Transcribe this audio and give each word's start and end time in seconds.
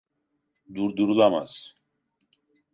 Durdurulamaz. 0.75 1.75